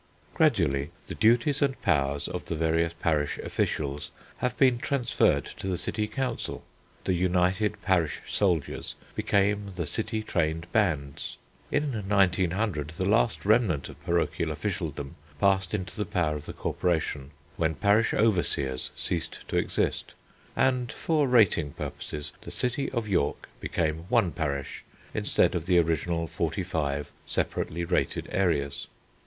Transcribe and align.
"Gradually 0.33 0.89
the 1.05 1.13
duties 1.13 1.61
and 1.61 1.79
powers 1.83 2.27
of 2.27 2.45
the 2.45 2.55
various 2.55 2.91
parish 2.91 3.37
officials 3.37 4.09
have 4.37 4.57
been 4.57 4.79
transferred 4.79 5.45
to 5.57 5.67
the 5.67 5.77
City 5.77 6.07
Council. 6.07 6.63
The 7.03 7.13
united 7.13 7.79
parish 7.83 8.21
soldiers 8.27 8.95
became 9.13 9.73
the 9.75 9.85
city 9.85 10.23
trained 10.23 10.65
bands. 10.71 11.37
In 11.69 11.91
1900 11.91 12.87
the 12.97 13.07
last 13.07 13.45
remnant 13.45 13.89
of 13.89 14.03
parochial 14.03 14.51
officialdom 14.51 15.17
passed 15.39 15.71
into 15.71 15.95
the 15.95 16.05
power 16.07 16.35
of 16.35 16.47
the 16.47 16.53
Corporation 16.53 17.29
when 17.55 17.75
parish 17.75 18.11
overseers 18.11 18.89
ceased 18.95 19.47
to 19.49 19.57
exist, 19.57 20.15
and, 20.55 20.91
for 20.91 21.27
rating 21.27 21.73
purposes, 21.73 22.31
the 22.41 22.49
City 22.49 22.91
of 22.91 23.07
York 23.07 23.47
became 23.59 24.05
one 24.09 24.31
parish 24.31 24.83
instead 25.13 25.53
of 25.53 25.67
the 25.67 25.77
original 25.77 26.25
forty 26.25 26.63
five 26.63 27.11
separately 27.27 27.85
rated 27.85 28.27
areas." 28.31 28.87